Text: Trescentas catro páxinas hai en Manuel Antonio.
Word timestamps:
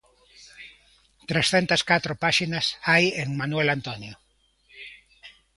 Trescentas 1.29 1.81
catro 1.91 2.13
páxinas 2.23 2.65
hai 2.89 3.05
en 3.21 3.29
Manuel 3.39 3.67
Antonio. 3.77 4.13